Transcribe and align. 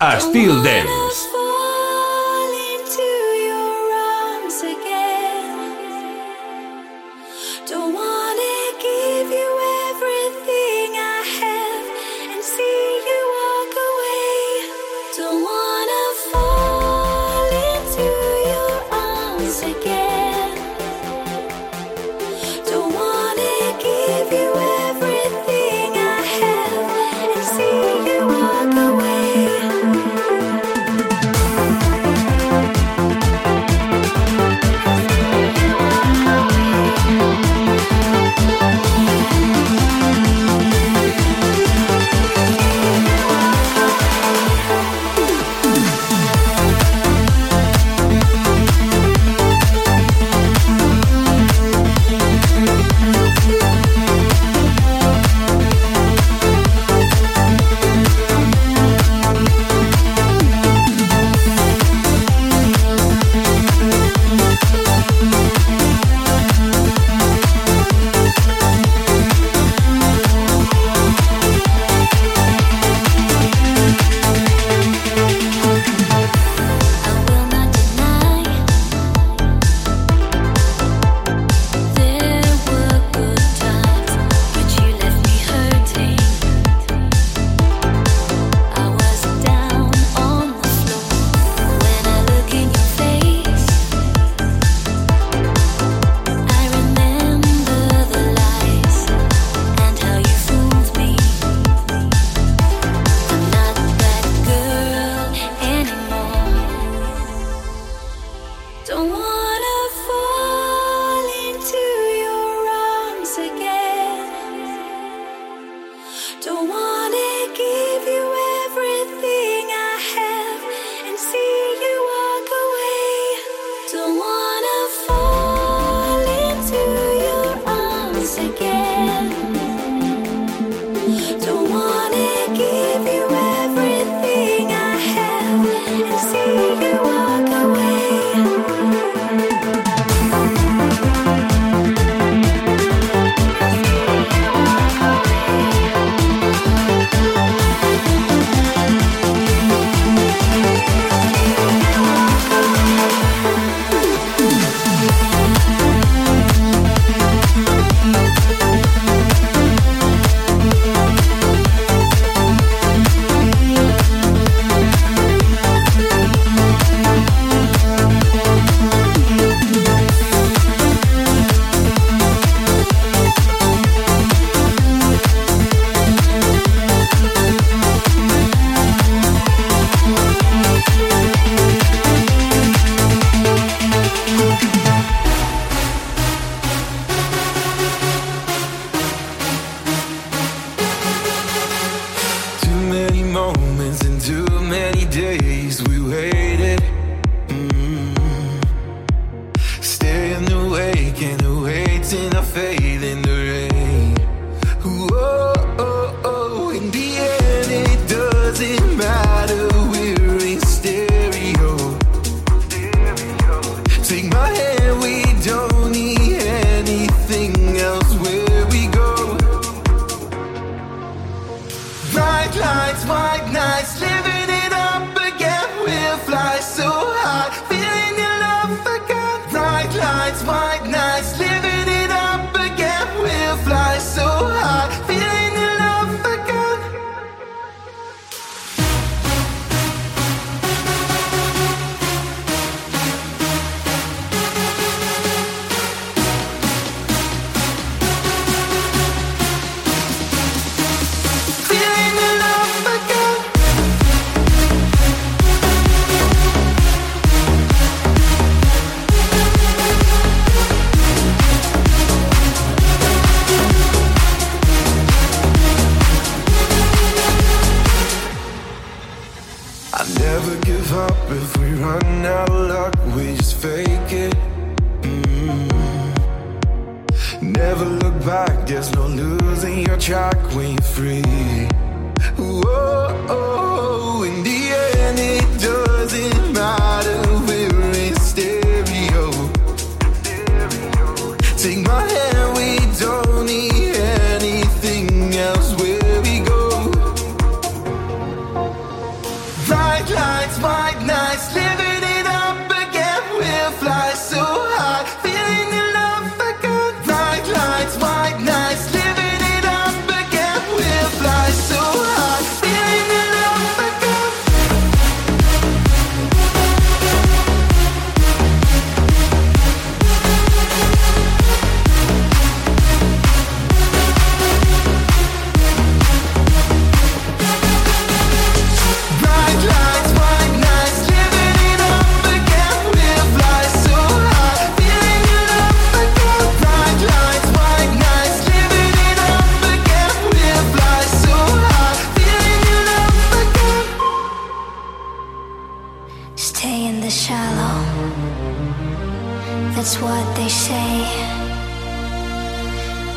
Estil 0.00 0.62
Dance. 0.62 1.37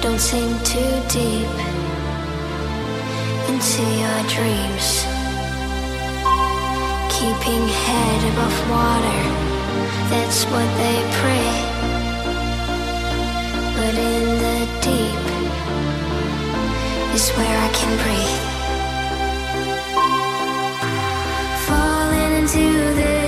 Don't 0.01 0.19
sink 0.19 0.63
too 0.65 0.93
deep 1.09 1.53
into 3.49 3.83
your 4.03 4.21
dreams. 4.33 5.05
Keeping 7.15 7.63
head 7.85 8.21
above 8.33 8.57
water, 8.71 9.21
that's 10.09 10.43
what 10.45 10.69
they 10.81 10.97
pray. 11.21 11.51
But 13.77 13.93
in 13.93 14.25
the 14.43 14.59
deep 14.81 15.25
is 17.13 17.29
where 17.37 17.57
I 17.67 17.69
can 17.79 17.93
breathe. 18.03 18.39
Falling 21.67 22.33
into 22.41 22.65
the 22.99 23.20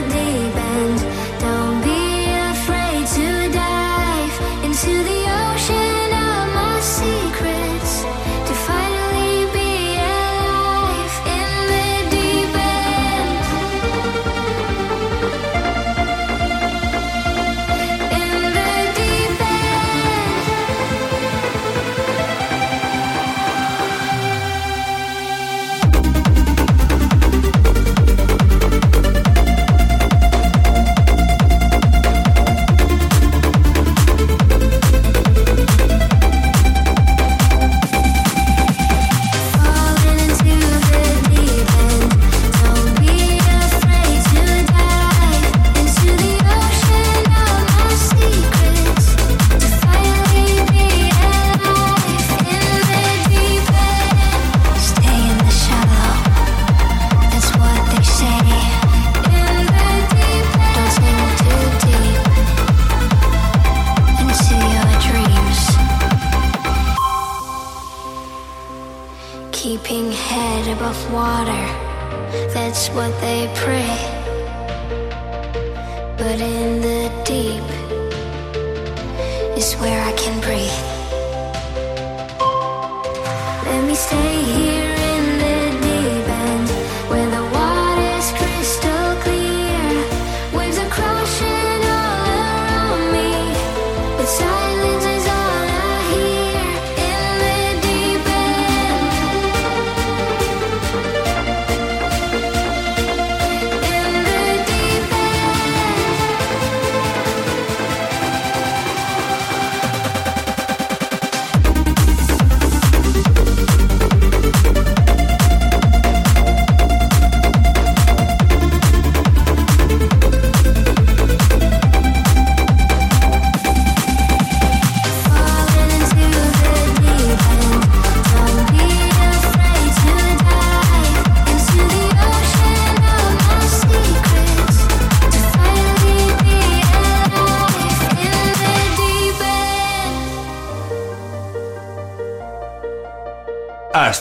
下 94.25 94.62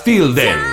Still 0.03 0.33
Then. 0.33 0.72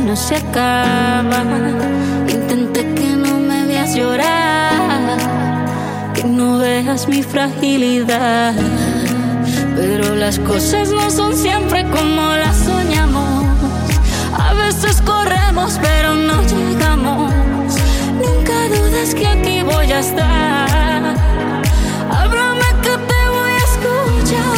no 0.00 0.16
se 0.16 0.36
acaba. 0.36 1.42
Intenté 2.28 2.94
que 2.94 3.16
no 3.16 3.38
me 3.38 3.66
veas 3.66 3.94
llorar, 3.94 5.18
que 6.14 6.24
no 6.24 6.58
veas 6.58 7.08
mi 7.08 7.22
fragilidad. 7.22 8.54
Pero 9.76 10.14
las 10.14 10.38
cosas 10.38 10.90
no 10.90 11.10
son 11.10 11.36
siempre 11.36 11.84
como 11.90 12.22
las 12.42 12.56
soñamos. 12.56 13.44
A 14.38 14.52
veces 14.54 15.00
corremos, 15.02 15.78
pero 15.82 16.14
no 16.14 16.42
llegamos. 16.42 17.32
Nunca 18.14 18.68
dudes 18.68 19.14
que 19.14 19.26
aquí 19.26 19.62
voy 19.62 19.92
a 19.92 20.00
estar. 20.00 20.66
Que 22.86 22.92
te 22.92 23.20
voy 23.34 23.50
a 23.50 23.64
escuchar. 23.70 24.56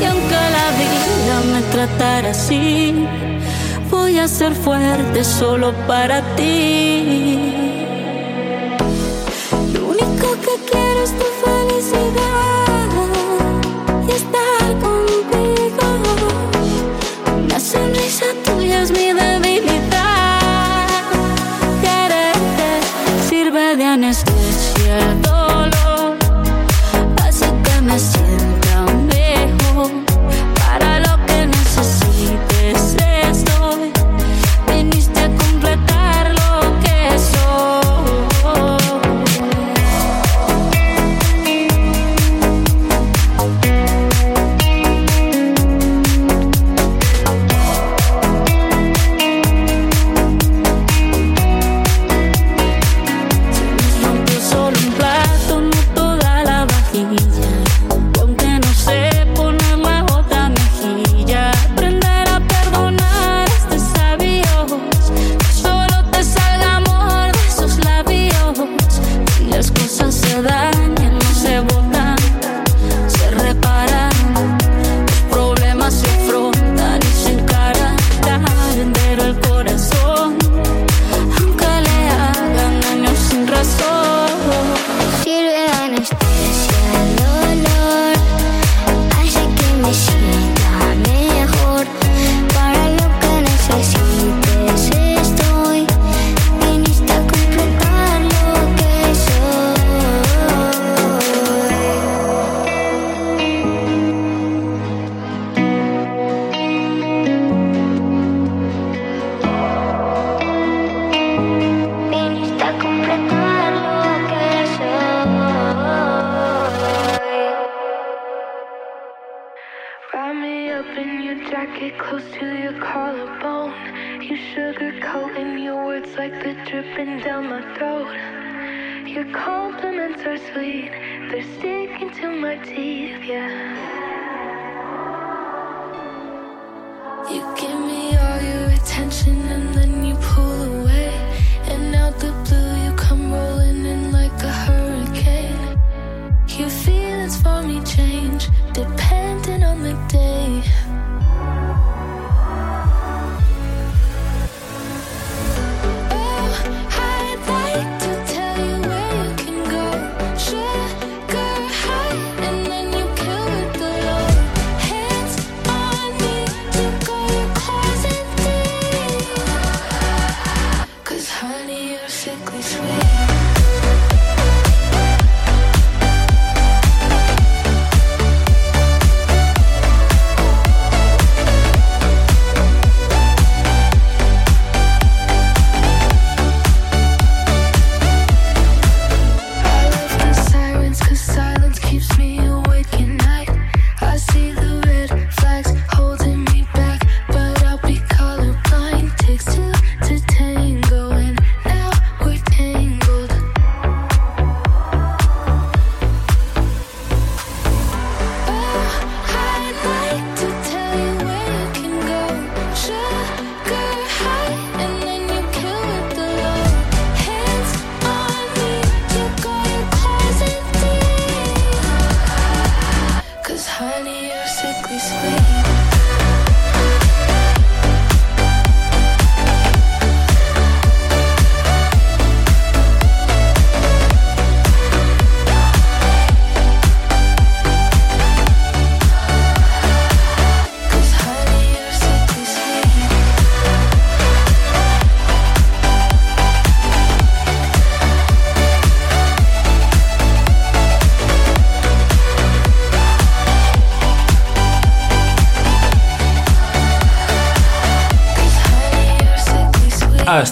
Y 0.00 0.04
aunque 0.04 0.40
la 0.56 0.66
vida 0.78 0.97
vida 1.28 1.40
me 1.52 1.62
tratara 1.70 2.30
así. 2.30 3.06
Voy 3.90 4.18
a 4.18 4.28
ser 4.28 4.54
fuerte 4.54 5.24
solo 5.24 5.72
para 5.86 6.22
ti. 6.36 7.57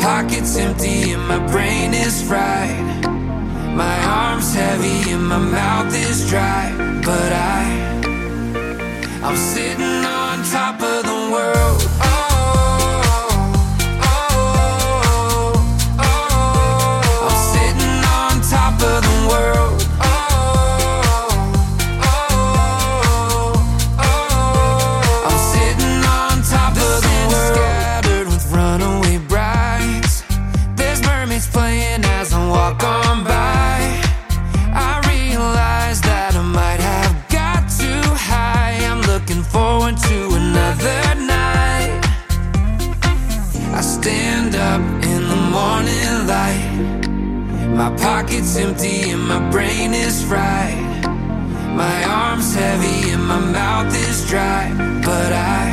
pocket's 0.00 0.56
empty 0.56 1.12
and 1.12 1.26
my 1.26 1.38
brain 1.48 1.94
is 1.94 2.22
fried. 2.22 3.04
My 3.76 3.98
arm's 4.04 4.54
heavy 4.54 5.10
and 5.10 5.26
my 5.26 5.38
mouth 5.38 5.94
is 5.94 6.28
dry. 6.28 6.72
But 7.04 7.32
I, 7.32 7.64
I'm 9.22 9.36
sitting 9.36 10.04
on 10.04 10.42
top 10.44 10.80
of 10.82 11.04
the 11.04 11.30
world. 11.32 12.07
empty 48.58 49.10
and 49.10 49.22
my 49.22 49.50
brain 49.50 49.94
is 49.94 50.22
fried. 50.24 51.04
My 51.76 52.04
arm's 52.04 52.54
heavy 52.54 53.10
and 53.10 53.24
my 53.24 53.38
mouth 53.38 53.94
is 54.08 54.28
dry, 54.28 54.72
but 55.04 55.32
I, 55.32 55.68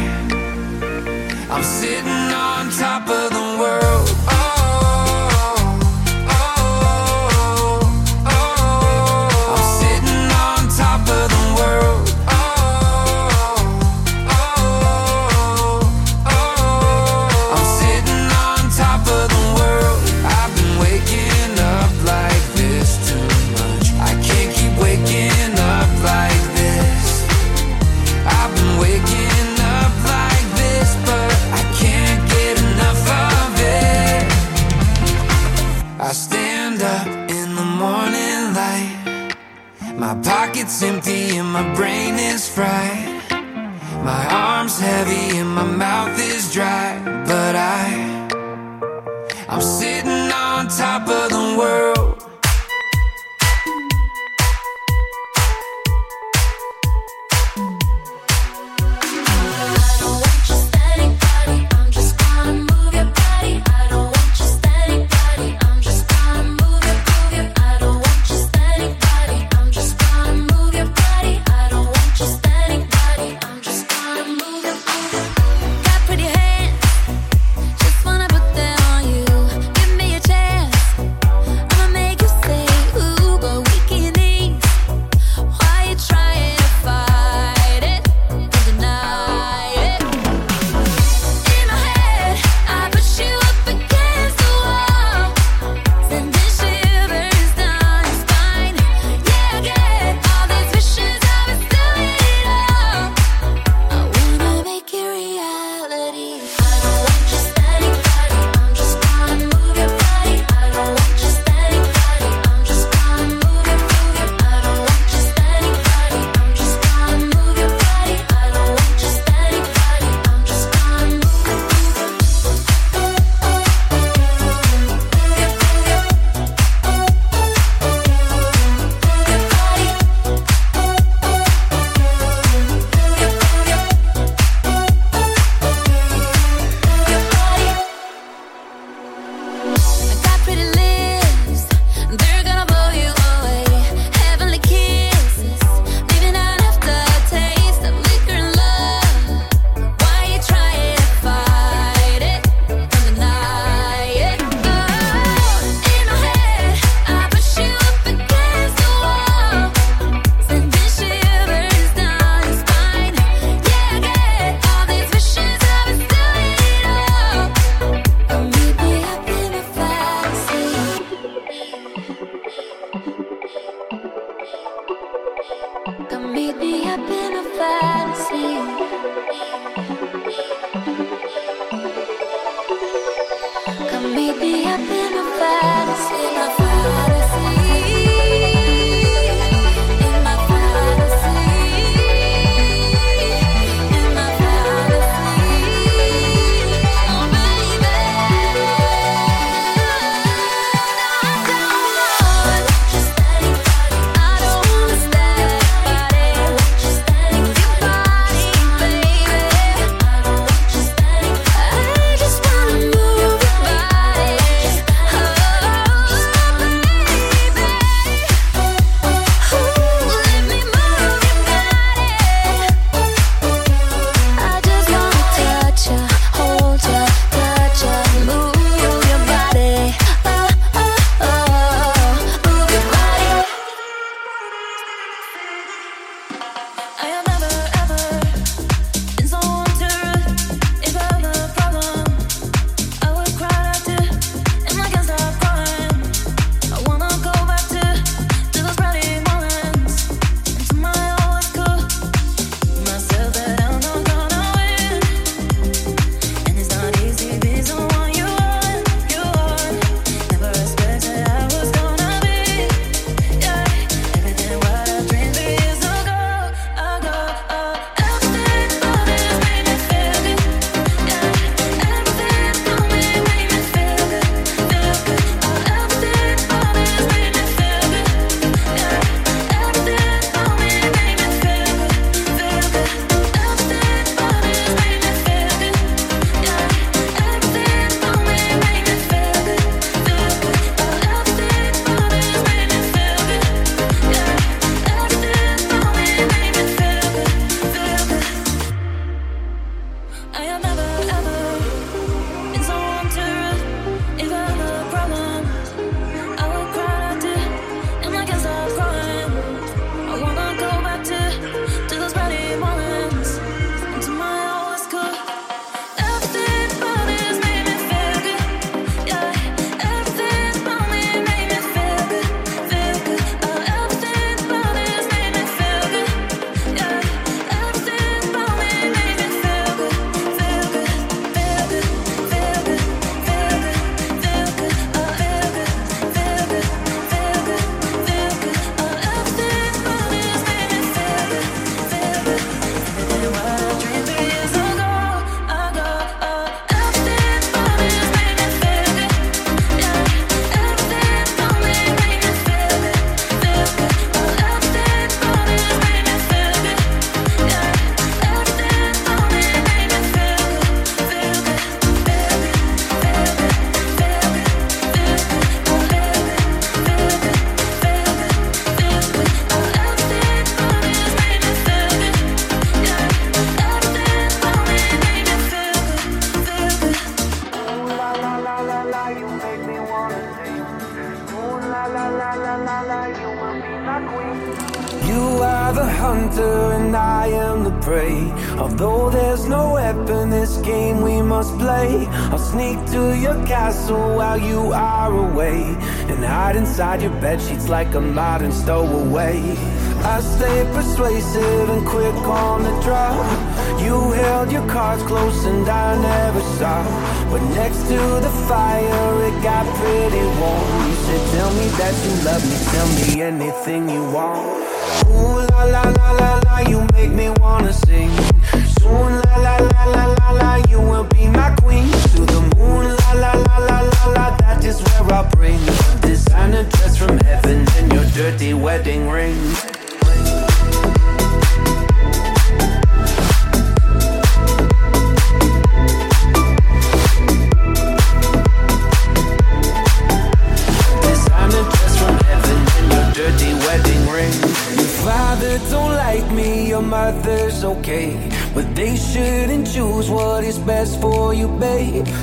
I'm 1.50 1.64
sitting. 1.64 2.15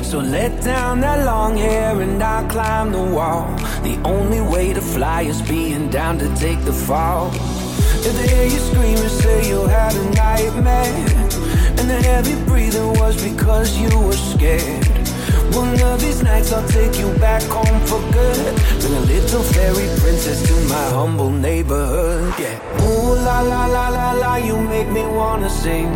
So 0.02 0.18
let 0.18 0.62
down 0.62 1.00
that 1.00 1.24
long 1.24 1.56
hair 1.56 2.00
and 2.00 2.22
I'll 2.22 2.48
climb 2.48 2.92
the 2.92 3.02
wall. 3.02 3.46
The 3.82 4.00
only 4.04 4.40
way 4.40 4.72
to 4.72 4.80
fly 4.80 5.22
is 5.22 5.40
being 5.42 5.88
down 5.90 6.18
to 6.18 6.28
take 6.36 6.60
the 6.64 6.72
fall. 6.72 7.30
If 8.06 8.12
they 8.16 8.28
hear 8.28 8.44
you 8.44 8.60
scream 8.70 8.98
and 8.98 9.10
say 9.22 9.48
you 9.48 9.66
had 9.66 9.94
a 9.94 10.04
nightmare. 10.10 11.22
And 11.78 11.88
the 11.90 12.00
heavy 12.02 12.36
breathing 12.44 12.90
was 13.00 13.22
because 13.22 13.76
you 13.78 13.90
were 13.98 14.20
scared. 14.32 14.81
One 15.54 15.78
of 15.82 16.00
these 16.00 16.22
nights 16.22 16.50
I'll 16.52 16.66
take 16.68 16.98
you 16.98 17.12
back 17.18 17.42
home 17.42 17.80
for 17.86 18.00
good. 18.12 18.54
Bring 18.80 18.94
a 18.94 19.00
little 19.00 19.42
fairy 19.42 19.86
princess 20.00 20.40
to 20.48 20.54
my 20.68 20.88
humble 20.96 21.30
neighborhood. 21.30 22.32
Yeah. 22.38 22.56
Ooh 22.82 23.14
la 23.14 23.40
la 23.42 23.66
la 23.66 23.88
la 23.88 24.12
la, 24.12 24.36
you 24.36 24.56
make 24.56 24.88
me 24.88 25.02
wanna 25.02 25.50
sing. 25.50 25.92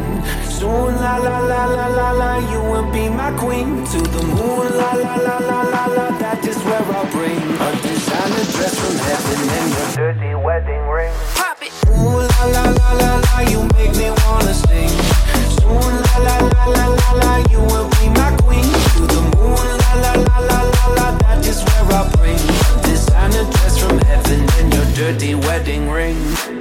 Soon 0.48 0.94
la 0.96 1.16
la 1.16 1.38
la 1.40 1.64
la 1.66 1.86
la 1.86 2.10
la, 2.12 2.36
you 2.52 2.60
will 2.70 2.90
be 2.92 3.08
my 3.08 3.30
queen. 3.38 3.84
To 3.92 3.98
the 3.98 4.22
moon 4.36 4.66
la 4.76 4.92
la 4.92 5.14
la 5.16 5.38
la 5.38 5.62
la 5.62 5.86
la, 5.86 6.06
that 6.18 6.46
is 6.46 6.58
where 6.64 6.84
I'll 6.96 7.10
bring 7.12 7.40
a 7.66 7.68
designer 7.80 8.44
dress 8.52 8.74
from 8.80 8.96
heaven 9.08 9.38
and 9.58 9.68
your 9.76 9.88
dirty 9.96 10.34
wedding 10.34 10.84
ring. 10.88 11.12
Pop 11.34 11.62
it. 11.62 11.72
Ooh 11.88 12.20
la 12.20 12.42
la 12.54 12.64
la 12.80 12.92
la 13.00 13.12
la, 13.24 13.40
you 13.52 13.60
make 13.76 13.94
me 13.96 14.10
wanna 14.10 14.52
sing 14.52 15.45
dirty 24.96 25.34
wedding 25.34 25.90
ring. 25.90 26.55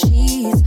sheets. 0.00 0.65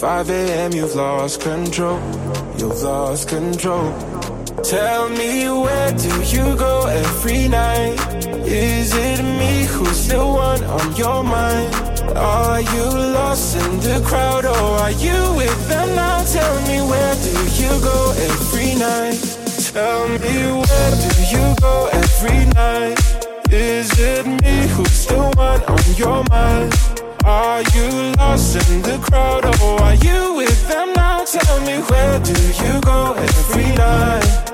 5 0.00 0.30
a.m. 0.30 0.72
You've 0.72 0.94
lost 0.94 1.40
control. 1.40 1.98
You've 2.56 2.82
lost 2.82 3.28
control. 3.28 3.92
Tell 4.62 5.08
me 5.08 5.50
where 5.50 5.92
do 5.92 6.22
you 6.22 6.56
go 6.56 6.86
every 6.86 7.48
night? 7.48 7.98
Is 8.46 8.94
it 8.94 9.22
me 9.24 9.64
who's 9.64 10.06
the 10.06 10.24
one 10.24 10.62
on 10.62 10.94
your 10.94 11.24
mind? 11.24 11.74
Are 12.16 12.60
you 12.60 12.84
lost 13.18 13.56
in 13.56 13.80
the 13.80 14.00
crowd 14.06 14.44
or 14.44 14.68
are 14.84 14.92
you 14.92 15.34
with 15.34 15.68
them 15.68 15.96
now? 15.96 16.22
Tell 16.22 16.56
me 16.68 16.80
where 16.80 17.14
do 17.16 17.34
you 17.60 17.72
go 17.82 18.12
every 18.30 18.76
night? 18.76 19.18
Tell 19.72 20.08
me 20.08 20.36
where 20.62 20.92
do 21.02 21.10
you 21.34 21.54
go 21.60 21.88
every 21.92 22.44
night? 22.54 22.98
Is 23.50 23.90
it 23.98 24.26
me 24.26 24.68
who's 24.68 25.06
the 25.06 25.18
one 25.34 25.62
on 25.64 25.94
your 25.96 26.22
mind? 26.30 26.97
Are 27.28 27.62
you 27.74 28.12
lost 28.16 28.56
in 28.70 28.80
the 28.82 28.98
crowd 29.02 29.44
or 29.44 29.80
are 29.82 29.94
you 29.96 30.34
with 30.34 30.66
them 30.68 30.92
now? 30.94 31.24
Tell 31.24 31.60
me 31.60 31.76
where 31.90 32.18
do 32.20 32.32
you 32.62 32.80
go 32.80 33.12
every 33.12 33.70
night? 33.76 34.50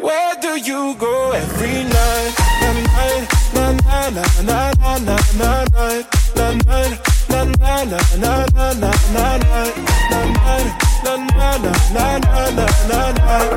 Where 0.00 0.34
do 0.40 0.56
you 0.58 0.94
go 0.98 1.32
every 1.32 1.84
night? 1.84 2.34
Na 2.62 2.72
night, 2.72 3.28
na 3.54 3.72
na 3.84 4.08
na 4.16 4.24
na 4.48 4.68
na 4.72 4.98
na 4.98 5.16
na 5.36 5.64
night, 5.76 6.06
na 6.36 6.46
night, 6.64 6.96
na 7.28 7.44
na 7.44 7.84
na 7.84 8.00
na 8.16 8.46
na 8.48 8.72
na 8.72 8.92
na 9.12 9.36
night, 9.36 9.76
na 10.10 10.20
night, 10.24 10.72
na 11.04 11.16
na 11.16 11.48
na 11.64 11.72
na 11.92 12.18
na 12.18 12.50
na 12.56 12.66
na 12.88 13.00
night. 13.12 13.50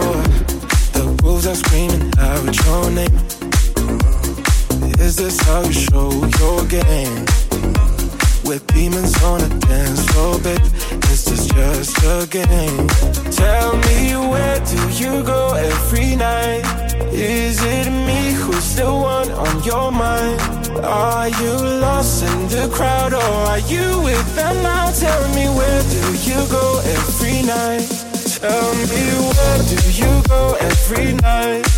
Oh, 0.00 0.16
the 0.94 1.04
wolves 1.22 1.46
are 1.46 1.54
screaming 1.54 2.10
out 2.18 2.56
your 2.66 2.90
name. 2.90 3.37
Is 5.08 5.16
this 5.16 5.40
how 5.40 5.62
you 5.62 5.72
show 5.72 6.10
your 6.38 6.66
game? 6.66 7.24
With 8.44 8.62
demons 8.74 9.16
on 9.22 9.40
a 9.40 9.48
dance 9.60 10.04
floor, 10.10 10.38
babe. 10.40 10.60
Is 11.08 11.24
this 11.24 11.46
just 11.46 11.96
a 12.04 12.26
game? 12.28 12.86
Tell 13.32 13.74
me 13.88 14.12
where 14.28 14.60
do 14.60 14.80
you 15.00 15.22
go 15.22 15.54
every 15.54 16.14
night? 16.14 16.60
Is 17.10 17.58
it 17.62 17.88
me 17.88 18.32
who's 18.34 18.76
the 18.76 18.84
one 18.84 19.30
on 19.30 19.62
your 19.62 19.90
mind? 19.90 20.42
Are 20.84 21.28
you 21.40 21.54
lost 21.80 22.24
in 22.24 22.48
the 22.48 22.68
crowd 22.70 23.14
or 23.14 23.32
are 23.48 23.60
you 23.60 24.02
with 24.02 24.34
them 24.36 24.62
now? 24.62 24.90
Tell 24.90 25.24
me 25.34 25.48
where 25.48 25.82
do 25.84 26.04
you 26.28 26.40
go 26.50 26.82
every 26.84 27.40
night? 27.56 27.88
Tell 28.42 28.74
me 28.92 29.04
where 29.32 29.58
do 29.72 29.90
you 29.90 30.22
go 30.28 30.54
every 30.60 31.14
night? 31.14 31.77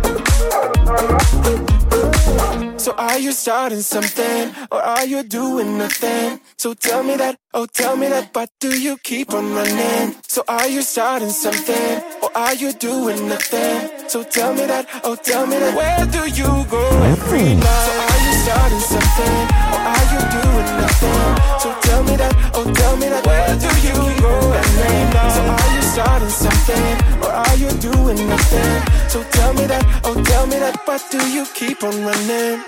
So 2.77 2.93
are 2.97 3.19
you 3.19 3.31
starting 3.31 3.81
something 3.81 4.53
or 4.71 4.81
are 4.81 5.05
you 5.05 5.23
doing 5.23 5.77
nothing? 5.77 6.39
So 6.57 6.73
tell 6.73 7.03
me 7.03 7.15
that, 7.15 7.37
oh 7.53 7.67
tell 7.67 7.95
me 7.95 8.07
that, 8.07 8.33
but 8.33 8.49
do 8.59 8.69
you 8.79 8.97
keep 8.97 9.33
on 9.33 9.53
running? 9.53 10.15
So 10.27 10.43
are 10.47 10.67
you 10.67 10.81
starting 10.81 11.29
something 11.29 12.01
or 12.23 12.35
are 12.35 12.55
you 12.55 12.73
doing 12.73 13.29
nothing? 13.29 14.09
So 14.09 14.23
tell 14.23 14.53
me 14.53 14.65
that, 14.65 14.87
oh 15.03 15.15
tell 15.15 15.45
me 15.45 15.59
that, 15.59 15.75
where 15.75 16.05
do 16.07 16.27
you 16.27 16.65
go 16.69 16.83
every 17.03 17.55
night? 17.55 17.85
So 17.85 17.91
are 18.01 18.19
you 18.25 18.33
starting 18.43 18.79
something 18.79 19.37
or 19.73 19.79
are 19.93 20.05
you 20.13 20.19
doing 20.35 20.69
nothing? 20.81 21.59
So 21.61 21.69
tell 21.81 22.03
me 22.03 22.15
that, 22.17 22.33
oh 22.55 22.73
tell 22.73 22.97
me 22.97 23.07
that, 23.09 23.25
where 23.25 23.55
do 23.59 23.69
you 23.87 24.19
go 24.19 24.33
every 24.53 24.89
night? 25.13 25.31
So 25.35 25.70
starting 25.91 26.29
something 26.29 26.85
or 27.21 27.31
are 27.31 27.55
you 27.57 27.69
doing 27.79 28.19
nothing? 28.27 29.09
So 29.09 29.23
tell 29.23 29.53
me 29.53 29.65
that, 29.65 29.83
oh 30.05 30.15
tell 30.23 30.47
me 30.47 30.57
that, 30.59 30.81
but 30.85 31.03
do 31.11 31.19
you 31.29 31.45
keep 31.53 31.83
on 31.83 31.95
running? 32.05 32.63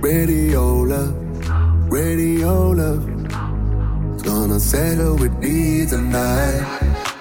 Radio 0.00 0.64
love, 0.92 1.14
radio 1.90 2.70
love. 2.70 3.04
Gonna 4.22 4.60
settle 4.60 5.16
with 5.16 5.34
me 5.38 5.84
tonight. 5.86 7.11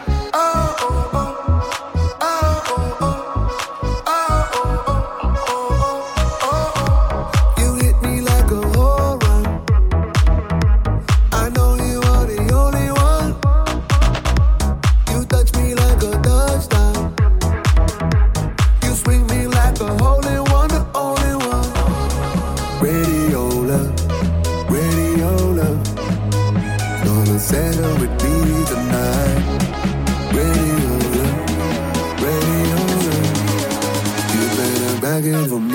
Give 35.22 35.50
them 35.52 35.71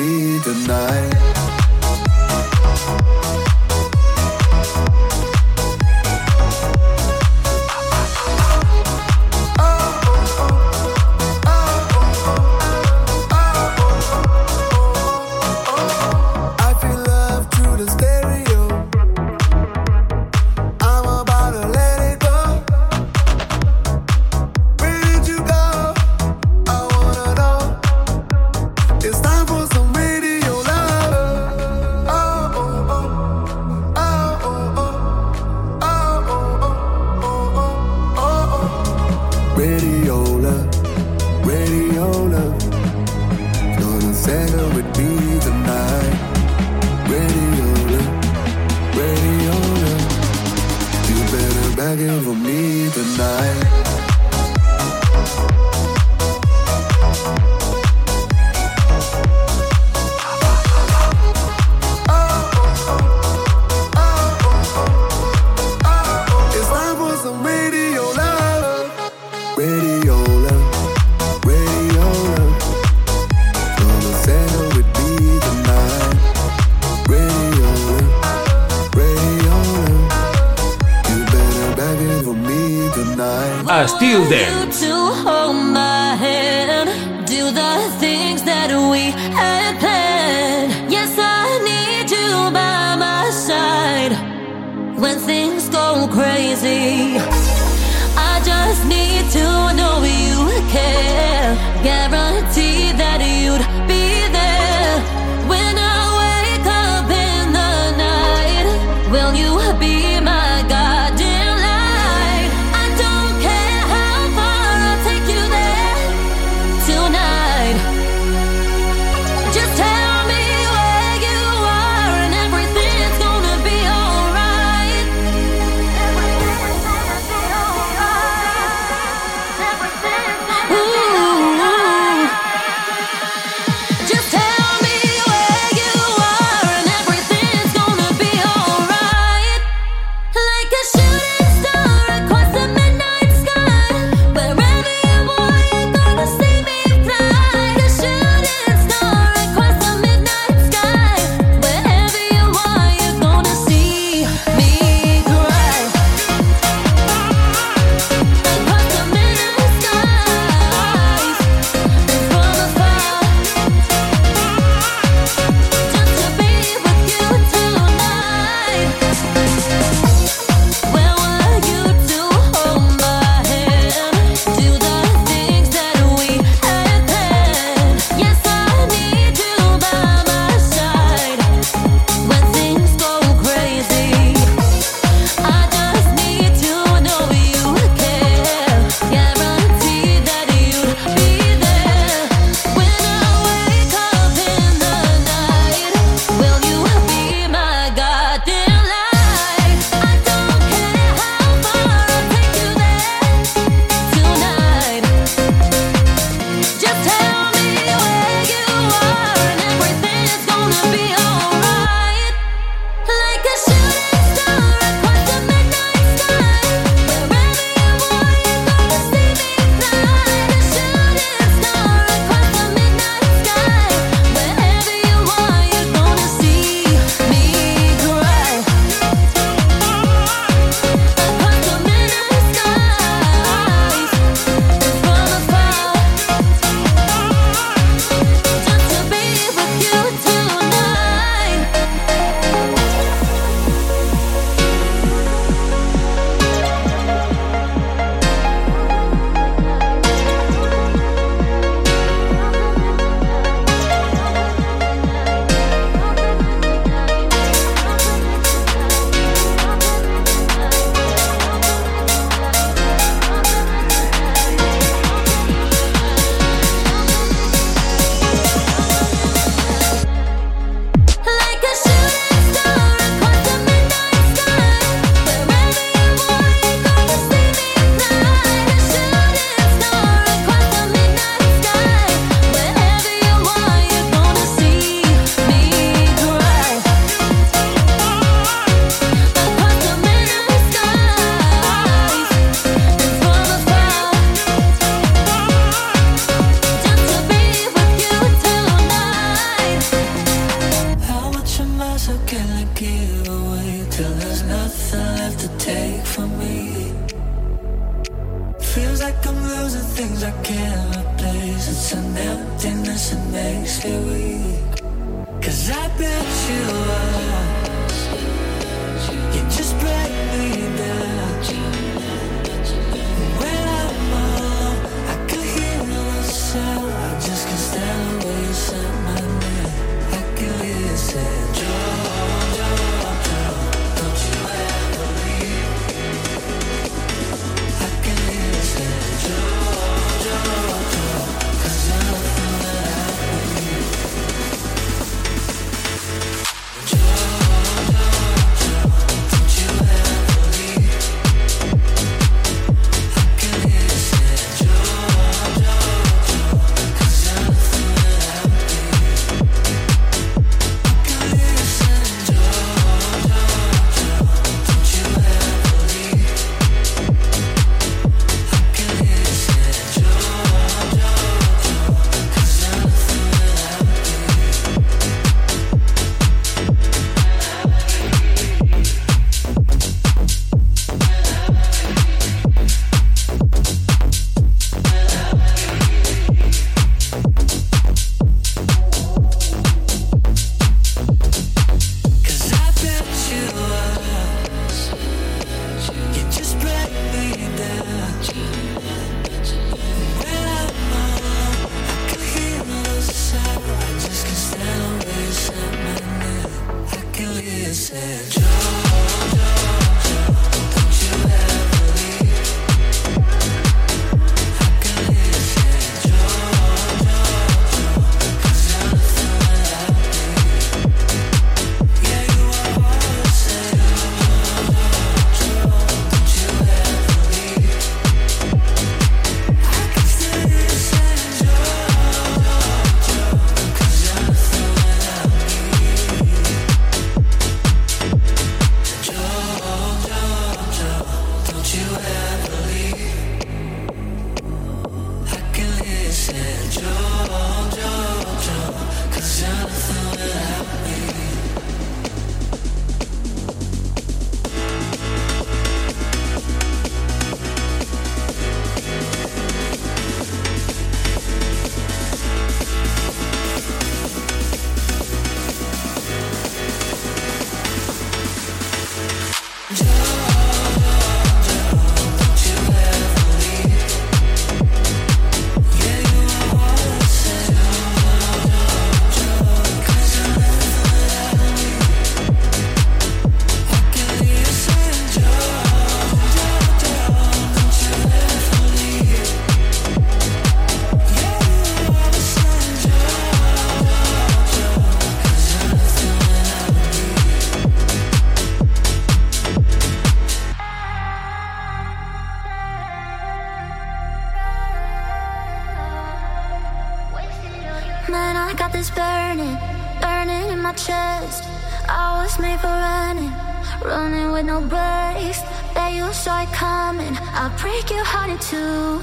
I'll 517.14 517.50
break 517.58 517.90
your 517.90 518.04
heart 518.04 518.30
in 518.30 518.38
two. 518.38 519.00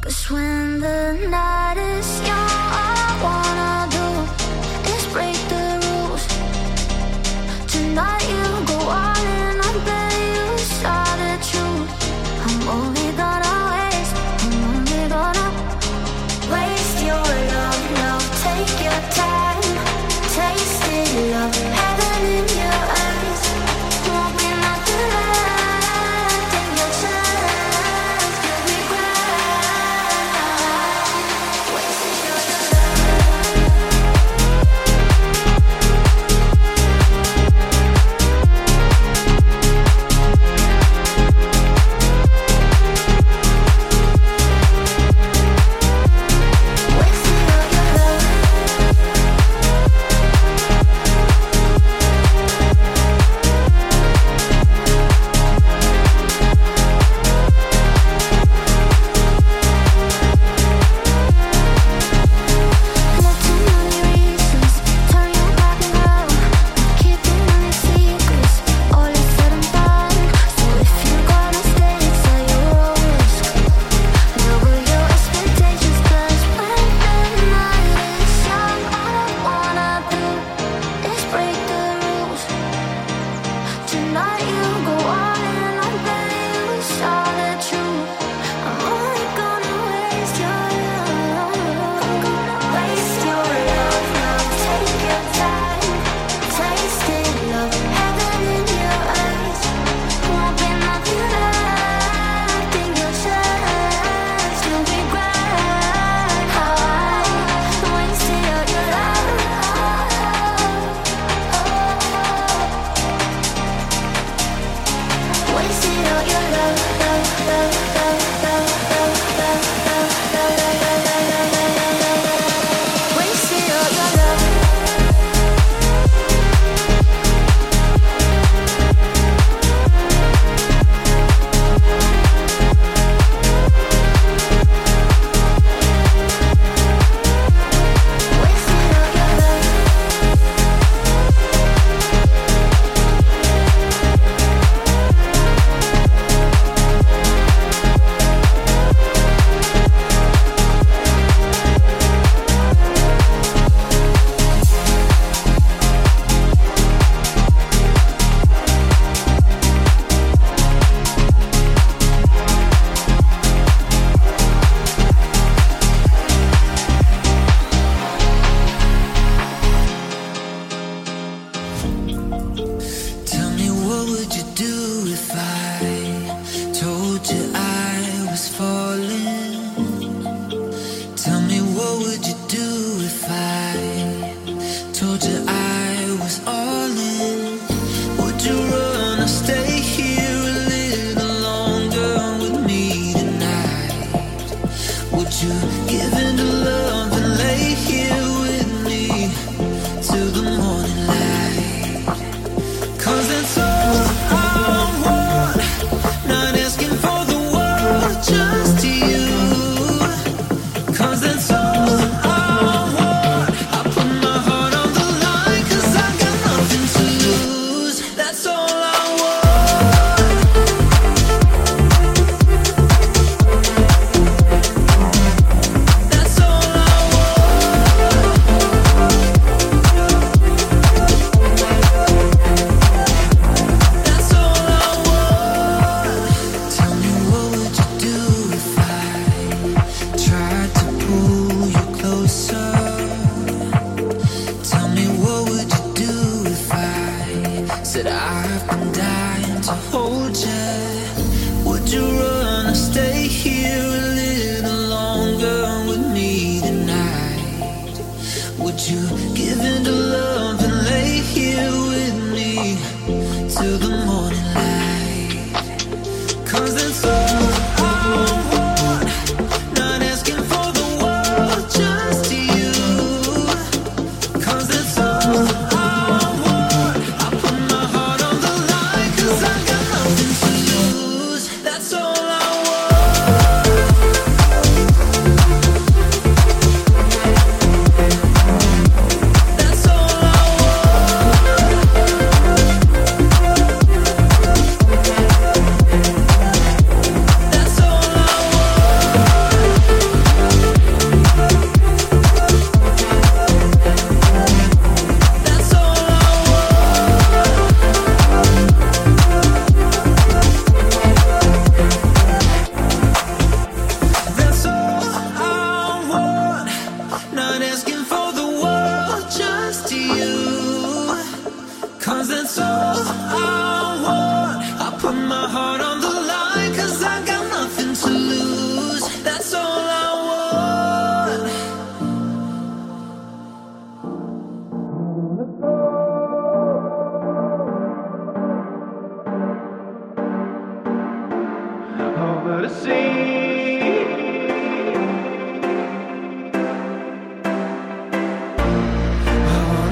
Cause 0.00 0.30
when 0.30 0.80
the 0.80 1.28
night 1.28 1.76
is 1.76 2.26
young. 2.26 2.43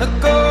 I 0.02 0.04
wanna 0.04 0.20
go. 0.20 0.41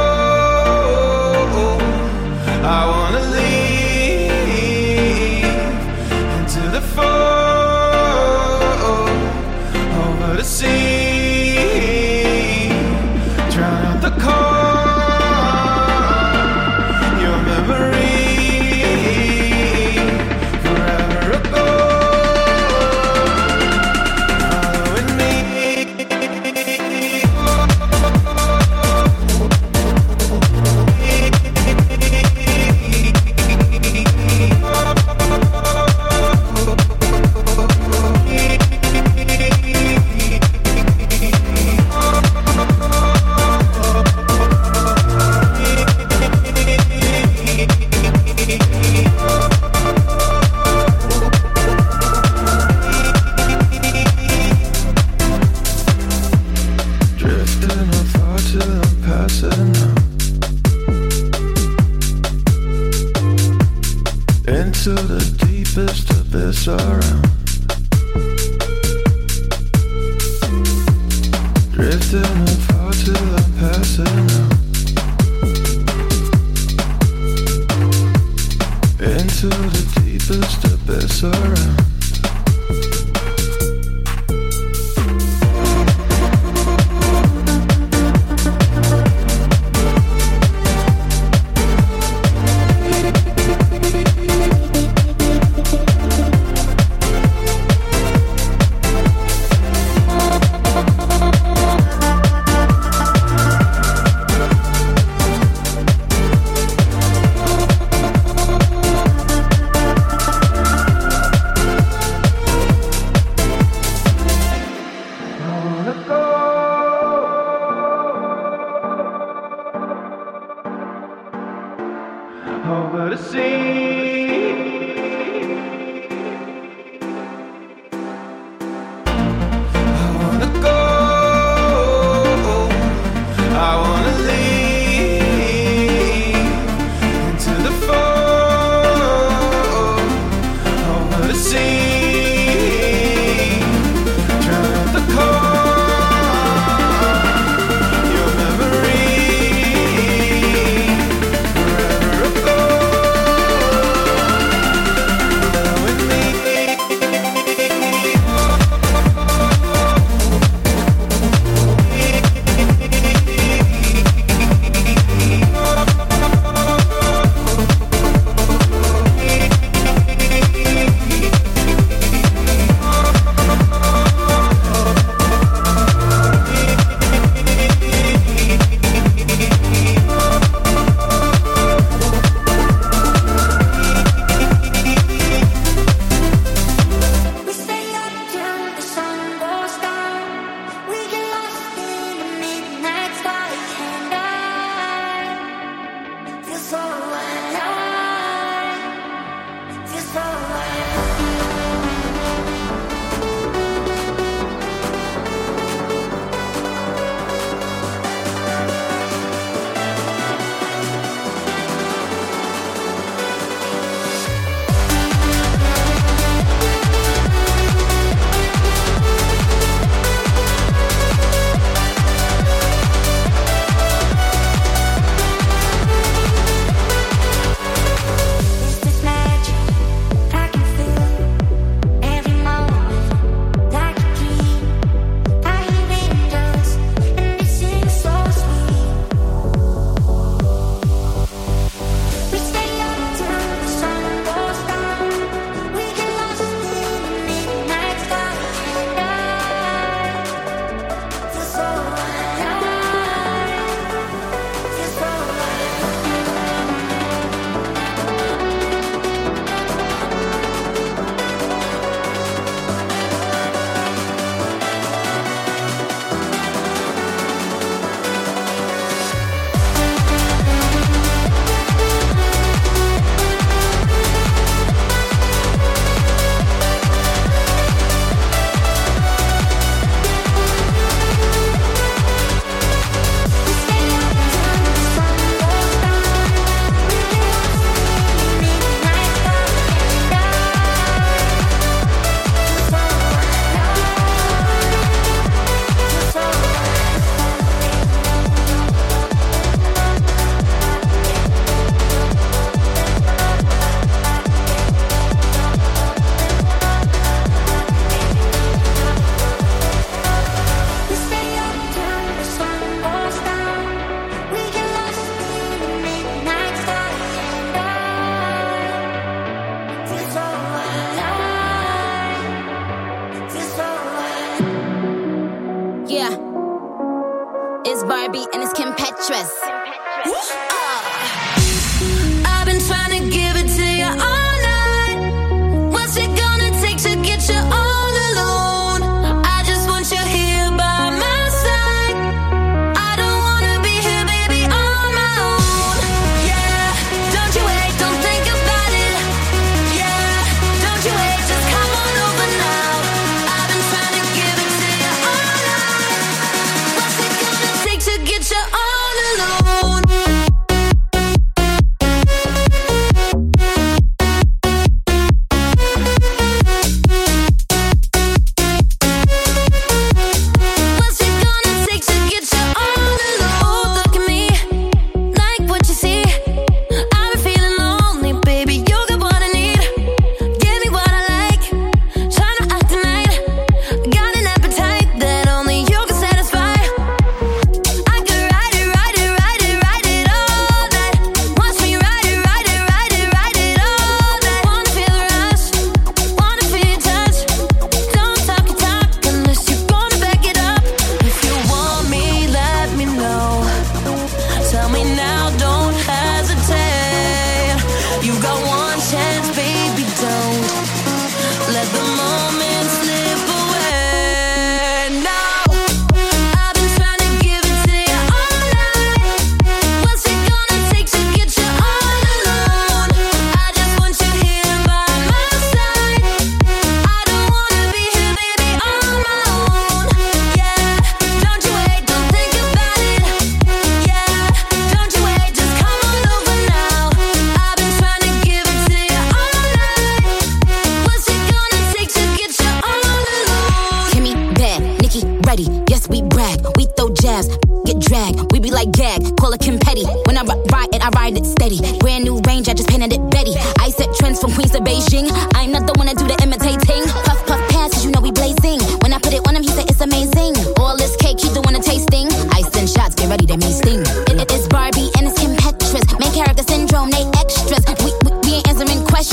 Over 115.91 116.30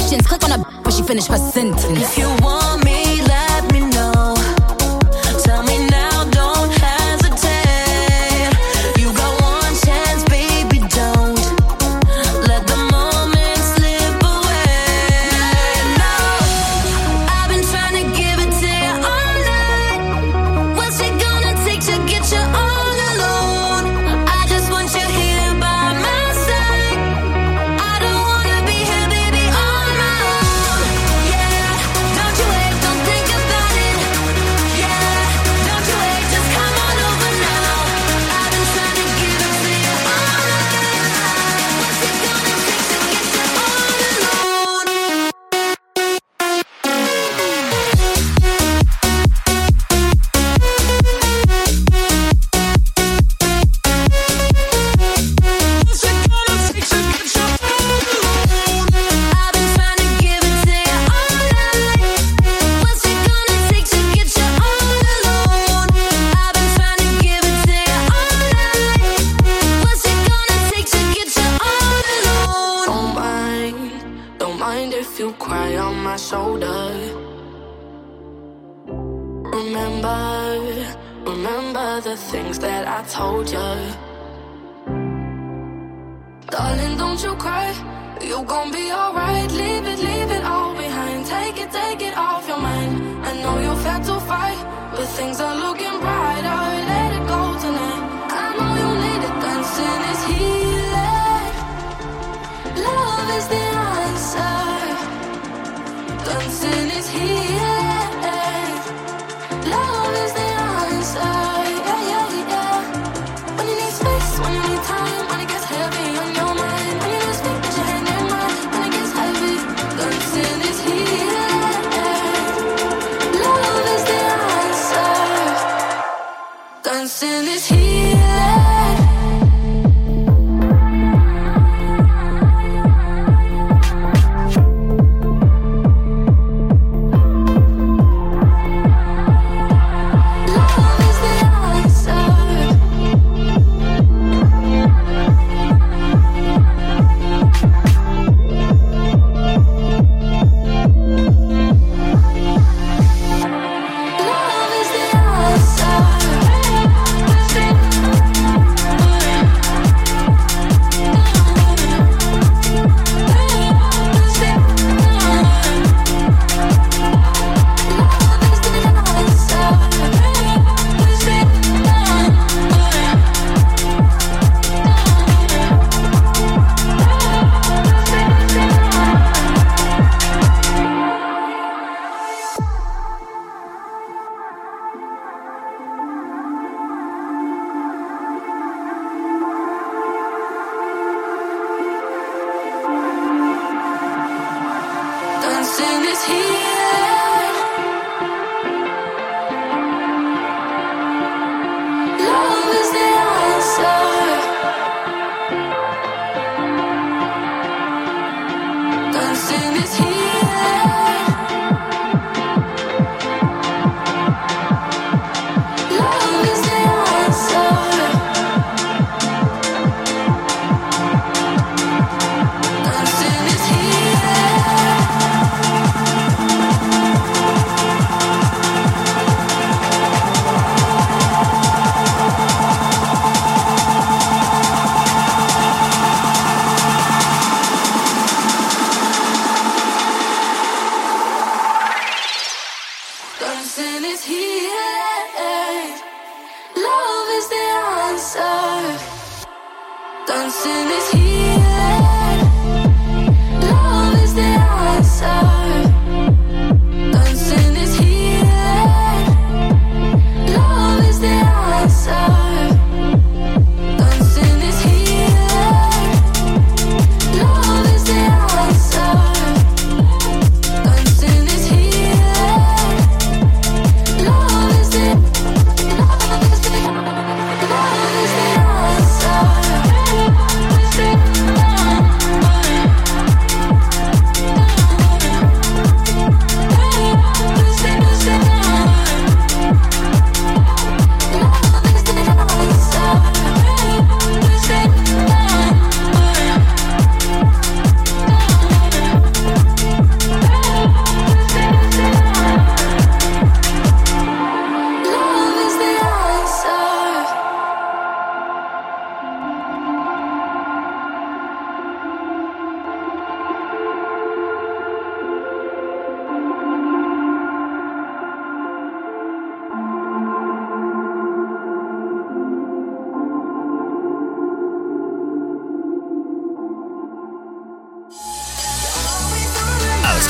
questions. 0.09 0.27
Click 0.27 0.45
on 0.45 0.61
a 0.61 0.65
when 0.83 0.93
she 0.93 1.03
finish 1.03 1.27
her 1.27 1.39
sentence. 1.39 1.87
If 1.87 2.19
you 2.19 2.29
want 2.43 2.85
me. 2.85 2.98